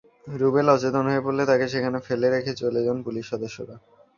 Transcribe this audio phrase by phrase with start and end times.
[0.31, 3.75] রুবেল অচেতন হয়ে পড়লে তাঁকে সেখানে ফেলে রেখে চলে যান পুলিশ সদস্যরা।